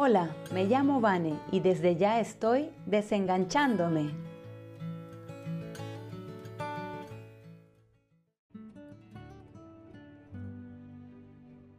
Hola, 0.00 0.30
me 0.54 0.66
llamo 0.66 1.00
Vane 1.00 1.40
y 1.50 1.58
desde 1.58 1.96
ya 1.96 2.20
estoy 2.20 2.70
desenganchándome. 2.86 4.12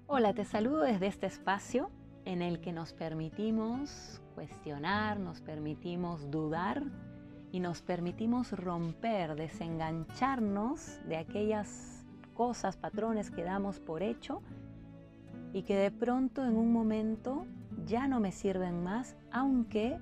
Hola, 0.06 0.34
te 0.34 0.44
saludo 0.44 0.82
desde 0.82 1.08
este 1.08 1.28
espacio 1.28 1.92
en 2.26 2.42
el 2.42 2.60
que 2.60 2.74
nos 2.74 2.92
permitimos 2.92 4.22
cuestionar, 4.36 5.18
nos 5.18 5.40
permitimos 5.40 6.30
dudar 6.30 6.84
y 7.54 7.62
nos 7.62 7.82
permitimos 7.82 8.52
romper, 8.52 9.36
desengancharnos 9.36 11.00
de 11.08 11.16
aquellas 11.16 12.06
cosas, 12.34 12.76
patrones 12.76 13.32
que 13.32 13.44
damos 13.44 13.80
por 13.80 14.04
hecho 14.04 14.42
y 15.54 15.62
que 15.64 15.78
de 15.78 15.90
pronto 15.90 16.44
en 16.44 16.58
un 16.58 16.74
momento 16.74 17.46
ya 17.90 18.08
no 18.08 18.20
me 18.20 18.32
sirven 18.32 18.84
más, 18.84 19.18
aunque 19.32 19.98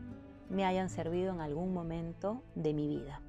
me 0.49 0.65
hayan 0.65 0.89
servido 0.89 1.33
en 1.33 1.39
algún 1.39 1.73
momento 1.73 2.43
de 2.53 2.73
mi 2.73 2.87
vida. 2.87 3.21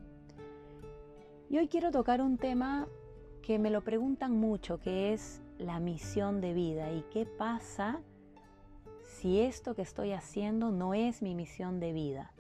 Y 1.49 1.59
hoy 1.59 1.69
quiero 1.69 1.93
tocar 1.93 2.21
un 2.21 2.37
tema 2.39 2.89
que 3.41 3.59
me 3.61 3.71
lo 3.71 3.83
preguntan 3.83 4.33
mucho, 4.37 4.79
que 4.81 5.15
es 5.15 5.41
la 5.59 5.79
misión 5.79 6.41
de 6.41 6.53
vida 6.55 6.93
y 6.93 7.03
qué 7.13 7.25
pasa 7.25 8.01
si 9.05 9.41
esto 9.41 9.75
que 9.75 9.83
estoy 9.83 10.13
haciendo 10.13 10.73
no 10.73 10.93
es 10.93 11.23
mi 11.23 11.37
misión 11.37 11.79
de 11.79 11.93
vida. 11.93 12.33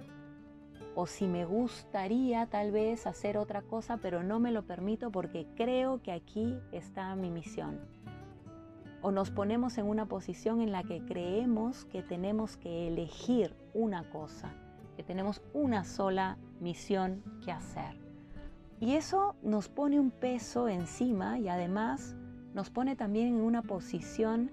O 0.97 1.07
si 1.07 1.29
me 1.29 1.45
gustaría 1.45 2.47
tal 2.47 2.73
vez 2.73 3.07
hacer 3.07 3.39
otra 3.39 3.63
cosa, 3.63 3.99
pero 3.99 4.25
no 4.25 4.41
me 4.41 4.51
lo 4.51 4.67
permito 4.67 5.13
porque 5.13 5.47
creo 5.55 6.03
que 6.03 6.11
aquí 6.11 6.59
está 6.73 7.15
mi 7.15 7.31
misión 7.31 7.79
o 9.03 9.13
nos 9.13 9.31
ponemos 9.31 9.79
en 9.79 9.87
una 9.87 10.07
posición 10.07 10.61
en 10.61 10.73
la 10.73 10.83
que 10.83 11.05
creemos 11.05 11.85
que 11.85 12.03
tenemos 12.03 12.57
que 12.57 12.89
elegir 12.89 13.55
una 13.75 14.09
cosa, 14.11 14.53
que 14.97 15.03
tenemos 15.03 15.43
una 15.53 15.85
sola 15.85 16.39
misión 16.61 17.23
que 17.45 17.53
hacer. 17.53 17.97
Y 18.81 18.95
eso 18.95 19.35
nos 19.43 19.69
pone 19.69 19.99
un 19.99 20.11
peso 20.11 20.69
encima 20.69 21.39
y 21.39 21.49
además 21.49 22.17
nos 22.55 22.71
pone 22.71 22.97
también 22.97 23.29
en 23.29 23.41
una 23.41 23.63
posición 23.63 24.51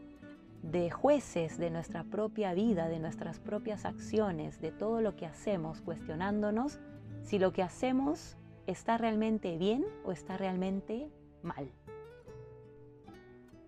de 0.64 0.90
jueces 0.90 1.60
de 1.60 1.70
nuestra 1.70 2.04
propia 2.04 2.54
vida, 2.54 2.88
de 2.88 3.00
nuestras 3.00 3.40
propias 3.40 3.86
acciones, 3.86 4.60
de 4.62 4.72
todo 4.72 5.02
lo 5.02 5.16
que 5.16 5.28
hacemos, 5.28 5.82
cuestionándonos 5.82 6.80
si 7.22 7.38
lo 7.38 7.54
que 7.54 7.62
hacemos 7.62 8.36
está 8.66 8.98
realmente 8.98 9.58
bien 9.58 9.86
o 10.04 10.12
está 10.12 10.38
realmente 10.38 11.10
mal. 11.44 11.70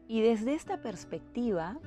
Y 0.08 0.22
desde 0.22 0.54
esta 0.54 0.82
perspectiva 0.82 1.78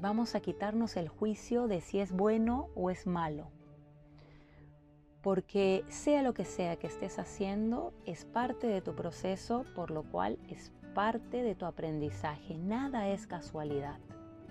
vamos 0.00 0.36
a 0.36 0.40
quitarnos 0.40 0.96
el 0.96 1.08
juicio 1.08 1.66
de 1.66 1.80
si 1.80 1.98
es 1.98 2.12
bueno 2.12 2.68
o 2.76 2.90
es 2.90 3.08
malo. 3.08 3.48
Porque 5.20 5.84
sea 5.88 6.22
lo 6.22 6.32
que 6.32 6.44
sea 6.44 6.76
que 6.76 6.86
estés 6.86 7.18
haciendo, 7.18 7.92
es 8.06 8.24
parte 8.24 8.68
de 8.68 8.80
tu 8.80 8.94
proceso, 8.94 9.64
por 9.74 9.90
lo 9.90 10.04
cual 10.04 10.38
es 10.48 10.72
parte 10.94 11.42
de 11.42 11.56
tu 11.56 11.66
aprendizaje. 11.66 12.56
Nada 12.56 13.08
es 13.08 13.26
casualidad, 13.26 13.98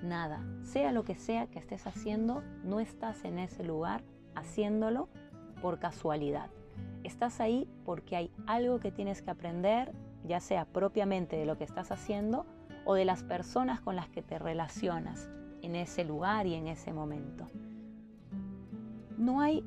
nada. 0.03 0.45
Sea 0.61 0.91
lo 0.91 1.05
que 1.05 1.15
sea 1.15 1.47
que 1.47 1.59
estés 1.59 1.87
haciendo, 1.87 2.43
no 2.63 2.81
estás 2.81 3.23
en 3.23 3.39
ese 3.39 3.63
lugar 3.63 4.03
haciéndolo 4.35 5.07
por 5.61 5.79
casualidad. 5.79 6.49
Estás 7.03 7.39
ahí 7.39 7.67
porque 7.85 8.17
hay 8.17 8.31
algo 8.45 8.79
que 8.81 8.91
tienes 8.91 9.21
que 9.21 9.31
aprender, 9.31 9.93
ya 10.25 10.41
sea 10.41 10.65
propiamente 10.65 11.37
de 11.37 11.45
lo 11.45 11.57
que 11.57 11.63
estás 11.63 11.91
haciendo 11.91 12.45
o 12.85 12.93
de 12.95 13.05
las 13.05 13.23
personas 13.23 13.81
con 13.81 13.95
las 13.95 14.09
que 14.09 14.21
te 14.21 14.39
relacionas 14.39 15.29
en 15.61 15.75
ese 15.75 16.03
lugar 16.03 16.47
y 16.47 16.55
en 16.55 16.67
ese 16.67 16.93
momento. 16.93 17.47
No 19.17 19.41
hay 19.41 19.63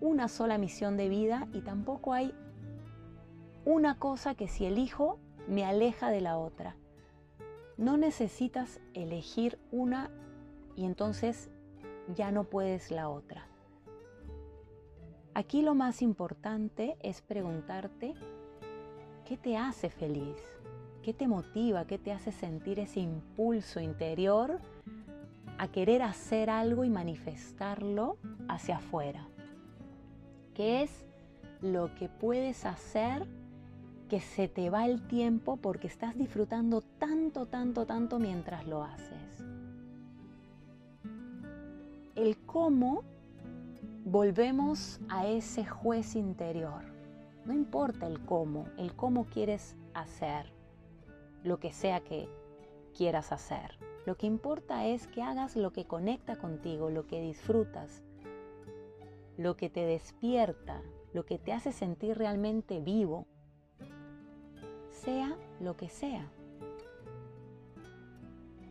una 0.00 0.28
sola 0.28 0.58
misión 0.58 0.96
de 0.96 1.08
vida 1.08 1.48
y 1.52 1.60
tampoco 1.60 2.12
hay 2.12 2.34
una 3.64 3.98
cosa 3.98 4.34
que 4.34 4.48
si 4.48 4.66
elijo 4.66 5.18
me 5.48 5.64
aleja 5.64 6.10
de 6.10 6.20
la 6.20 6.38
otra. 6.38 6.76
No 7.76 7.96
necesitas 7.96 8.80
elegir 8.94 9.58
una 9.70 10.10
y 10.76 10.84
entonces 10.84 11.50
ya 12.14 12.30
no 12.30 12.44
puedes 12.44 12.90
la 12.90 13.08
otra. 13.08 13.46
Aquí 15.34 15.62
lo 15.62 15.74
más 15.74 16.00
importante 16.00 16.96
es 17.02 17.20
preguntarte, 17.20 18.14
¿qué 19.26 19.36
te 19.36 19.56
hace 19.56 19.90
feliz? 19.90 20.36
¿Qué 21.06 21.14
te 21.14 21.28
motiva? 21.28 21.86
¿Qué 21.86 21.98
te 21.98 22.10
hace 22.10 22.32
sentir 22.32 22.80
ese 22.80 22.98
impulso 22.98 23.78
interior 23.78 24.58
a 25.56 25.68
querer 25.68 26.02
hacer 26.02 26.50
algo 26.50 26.82
y 26.82 26.90
manifestarlo 26.90 28.16
hacia 28.48 28.78
afuera? 28.78 29.28
¿Qué 30.52 30.82
es 30.82 31.06
lo 31.60 31.94
que 31.94 32.08
puedes 32.08 32.66
hacer 32.66 33.24
que 34.08 34.18
se 34.18 34.48
te 34.48 34.68
va 34.68 34.84
el 34.84 35.06
tiempo 35.06 35.58
porque 35.58 35.86
estás 35.86 36.18
disfrutando 36.18 36.80
tanto, 36.80 37.46
tanto, 37.46 37.86
tanto 37.86 38.18
mientras 38.18 38.66
lo 38.66 38.82
haces? 38.82 39.44
El 42.16 42.36
cómo 42.46 43.04
volvemos 44.04 44.98
a 45.08 45.28
ese 45.28 45.64
juez 45.64 46.16
interior. 46.16 46.82
No 47.44 47.54
importa 47.54 48.08
el 48.08 48.18
cómo, 48.24 48.66
el 48.76 48.92
cómo 48.96 49.26
quieres 49.26 49.76
hacer 49.94 50.55
lo 51.46 51.58
que 51.58 51.72
sea 51.72 52.00
que 52.00 52.28
quieras 52.96 53.32
hacer. 53.32 53.78
Lo 54.04 54.16
que 54.16 54.26
importa 54.26 54.86
es 54.86 55.06
que 55.06 55.22
hagas 55.22 55.56
lo 55.56 55.72
que 55.72 55.84
conecta 55.84 56.36
contigo, 56.36 56.90
lo 56.90 57.06
que 57.06 57.20
disfrutas, 57.20 58.02
lo 59.36 59.56
que 59.56 59.70
te 59.70 59.84
despierta, 59.86 60.82
lo 61.12 61.24
que 61.24 61.38
te 61.38 61.52
hace 61.52 61.72
sentir 61.72 62.18
realmente 62.18 62.80
vivo, 62.80 63.26
sea 64.90 65.36
lo 65.60 65.76
que 65.76 65.88
sea. 65.88 66.30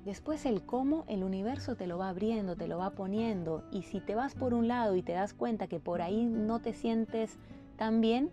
Después 0.03 0.45
el 0.45 0.63
cómo 0.65 1.03
el 1.07 1.23
universo 1.23 1.75
te 1.75 1.87
lo 1.87 1.97
va 1.97 2.09
abriendo, 2.09 2.55
te 2.55 2.67
lo 2.67 2.77
va 2.77 2.91
poniendo 2.91 3.63
y 3.71 3.83
si 3.83 3.99
te 4.01 4.15
vas 4.15 4.35
por 4.35 4.53
un 4.53 4.67
lado 4.67 4.95
y 4.95 5.01
te 5.01 5.13
das 5.13 5.33
cuenta 5.33 5.67
que 5.67 5.79
por 5.79 6.01
ahí 6.01 6.25
no 6.25 6.59
te 6.59 6.73
sientes 6.73 7.39
tan 7.75 8.01
bien, 8.01 8.29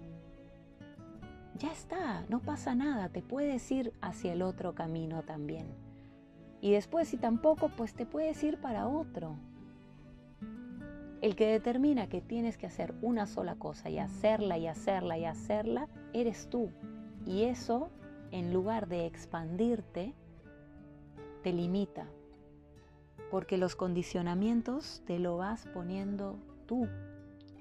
ya 1.63 1.71
está, 1.71 2.25
no 2.29 2.41
pasa 2.41 2.75
nada, 2.75 3.09
te 3.09 3.23
puedes 3.23 3.71
ir 3.71 3.93
hacia 4.01 4.33
el 4.33 4.43
otro 4.43 4.75
camino 4.75 5.23
también. 5.23 5.69
Y 6.61 6.73
después 6.73 7.07
si 7.07 7.19
tampoco, 7.19 7.69
pues 7.77 7.95
te 7.95 8.05
puedes 8.05 8.43
ir 8.43 8.61
para 8.61 8.89
otro. 8.89 9.37
El 11.21 11.37
que 11.37 11.47
determina 11.47 12.09
que 12.09 12.21
tienes 12.21 12.59
que 12.59 12.67
hacer 12.67 12.97
una 13.01 13.27
sola 13.27 13.55
cosa 13.55 13.91
y 13.91 14.01
hacerla 14.01 14.59
y 14.59 14.67
hacerla 14.67 15.19
y 15.19 15.25
hacerla, 15.25 15.89
eres 16.13 16.49
tú. 16.51 16.73
Y 17.27 17.45
eso, 17.45 17.91
en 18.33 18.53
lugar 18.53 18.89
de 18.89 19.07
expandirte, 19.07 20.15
te 21.45 21.53
limita. 21.53 22.09
Porque 23.31 23.57
los 23.57 23.77
condicionamientos 23.77 25.05
te 25.07 25.21
lo 25.21 25.37
vas 25.37 25.67
poniendo 25.73 26.41
tú. 26.67 26.89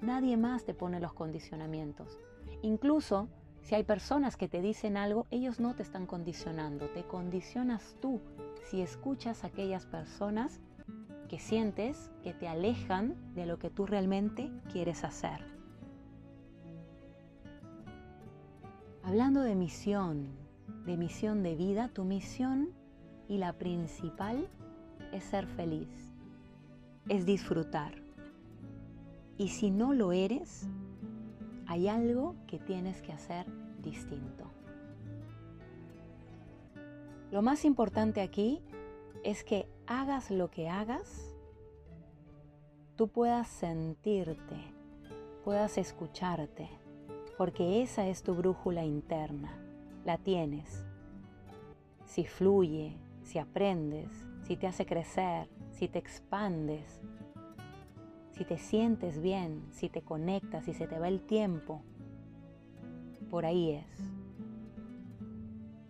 Nadie 0.00 0.36
más 0.36 0.64
te 0.64 0.74
pone 0.74 0.98
los 0.98 1.12
condicionamientos. 1.12 2.18
Incluso 2.62 3.28
si 3.62 3.76
hay 3.76 3.84
personas 3.84 4.36
que 4.36 4.48
te 4.48 4.60
dicen 4.60 4.96
algo, 4.96 5.26
ellos 5.30 5.60
no 5.60 5.74
te 5.74 5.82
están 5.82 6.06
condicionando, 6.06 6.88
te 6.90 7.04
condicionas 7.04 7.96
tú 8.00 8.20
si 8.64 8.82
escuchas 8.82 9.44
a 9.44 9.48
aquellas 9.48 9.86
personas 9.86 10.60
que 11.28 11.38
sientes 11.38 12.10
que 12.22 12.34
te 12.34 12.48
alejan 12.48 13.14
de 13.34 13.46
lo 13.46 13.58
que 13.58 13.70
tú 13.70 13.86
realmente 13.86 14.50
quieres 14.70 15.04
hacer. 15.04 15.40
Hablando 19.04 19.40
de 19.40 19.54
misión, 19.54 20.28
de 20.84 20.96
misión 20.96 21.42
de 21.42 21.56
vida, 21.56 21.88
tu 21.88 22.04
misión 22.04 22.70
y 23.28 23.38
la 23.38 23.52
principal 23.52 24.48
es 25.12 25.24
ser 25.24 25.46
feliz, 25.46 25.88
es 27.08 27.24
disfrutar. 27.24 27.94
Y 29.38 29.48
si 29.48 29.70
no 29.70 29.92
lo 29.92 30.12
eres, 30.12 30.68
hay 31.72 31.88
algo 31.88 32.36
que 32.46 32.58
tienes 32.58 33.00
que 33.00 33.12
hacer 33.12 33.46
distinto. 33.78 34.44
Lo 37.30 37.40
más 37.40 37.64
importante 37.64 38.20
aquí 38.20 38.60
es 39.24 39.42
que 39.42 39.66
hagas 39.86 40.30
lo 40.30 40.50
que 40.50 40.68
hagas, 40.68 41.34
tú 42.94 43.08
puedas 43.08 43.48
sentirte, 43.48 44.74
puedas 45.46 45.78
escucharte, 45.78 46.68
porque 47.38 47.80
esa 47.80 48.06
es 48.06 48.22
tu 48.22 48.34
brújula 48.34 48.84
interna, 48.84 49.56
la 50.04 50.18
tienes. 50.18 50.84
Si 52.04 52.26
fluye, 52.26 52.98
si 53.22 53.38
aprendes, 53.38 54.10
si 54.42 54.58
te 54.58 54.66
hace 54.66 54.84
crecer, 54.84 55.48
si 55.70 55.88
te 55.88 55.98
expandes, 55.98 57.00
si 58.32 58.44
te 58.44 58.58
sientes 58.58 59.20
bien, 59.20 59.62
si 59.72 59.88
te 59.88 60.02
conectas, 60.02 60.64
si 60.64 60.74
se 60.74 60.86
te 60.86 60.98
va 60.98 61.08
el 61.08 61.20
tiempo, 61.20 61.82
por 63.30 63.44
ahí 63.44 63.72
es. 63.72 63.86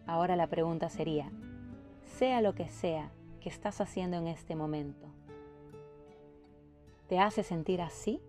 Ahora 0.07 0.37
la 0.37 0.49
pregunta 0.49 0.89
sería, 0.89 1.31
sea 2.17 2.41
lo 2.41 2.55
que 2.55 2.69
sea 2.69 3.13
que 3.41 3.49
estás 3.49 3.81
haciendo 3.81 4.17
en 4.17 4.27
este 4.27 4.57
momento, 4.57 5.07
te 7.09 7.19
hace 7.19 7.43
sentir 7.43 7.81
así? 7.81 8.21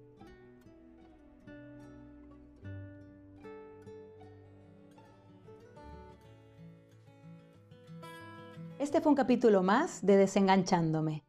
Este 8.79 8.99
fue 8.99 9.11
un 9.11 9.15
capítulo 9.15 9.63
más 9.63 10.05
de 10.05 10.17
Desenganchándome. 10.17 11.23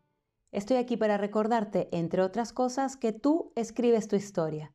Estoy 0.55 0.77
aquí 0.77 0.97
para 0.97 1.19
recordarte, 1.19 1.89
entre 1.91 2.23
otras 2.23 2.53
cosas, 2.53 2.97
que 2.97 3.13
tú 3.13 3.51
escribes 3.57 4.07
tu 4.07 4.15
historia. 4.15 4.73